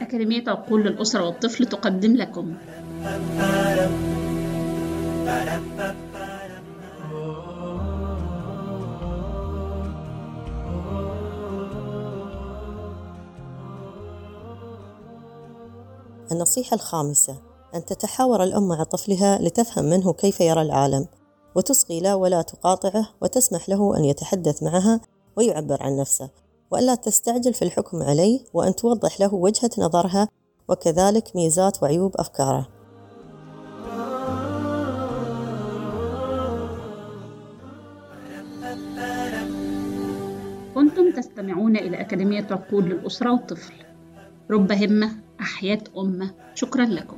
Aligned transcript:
أكاديمية 0.00 0.44
عقول 0.48 0.84
للأسرة 0.84 1.26
والطفل 1.26 1.66
تقدم 1.66 2.16
لكم. 2.16 2.54
النصيحة 16.32 16.74
الخامسة 16.74 17.36
أن 17.74 17.84
تتحاور 17.84 18.42
الأم 18.42 18.68
مع 18.68 18.82
طفلها 18.82 19.38
لتفهم 19.38 19.84
منه 19.84 20.12
كيف 20.12 20.40
يرى 20.40 20.62
العالم 20.62 21.06
وتصغي 21.54 22.00
له 22.00 22.16
ولا 22.16 22.42
تقاطعه 22.42 23.08
وتسمح 23.22 23.68
له 23.68 23.96
أن 23.96 24.04
يتحدث 24.04 24.62
معها 24.62 25.00
ويعبر 25.36 25.82
عن 25.82 25.96
نفسه. 25.96 26.30
وألا 26.70 26.94
تستعجل 26.94 27.54
في 27.54 27.62
الحكم 27.62 28.02
عليه 28.02 28.40
وأن 28.54 28.74
توضح 28.76 29.20
له 29.20 29.34
وجهة 29.34 29.70
نظرها 29.78 30.28
وكذلك 30.68 31.36
ميزات 31.36 31.82
وعيوب 31.82 32.16
أفكاره. 32.16 32.68
كنتم 40.74 41.12
تستمعون 41.16 41.76
إلى 41.76 42.00
أكاديمية 42.00 42.46
عقول 42.50 42.84
للأسرة 42.84 43.32
والطفل. 43.32 43.74
رب 44.50 44.72
همة 44.72 45.10
أحياء 45.40 45.82
أمة. 45.98 46.30
شكرا 46.54 46.84
لكم. 46.84 47.16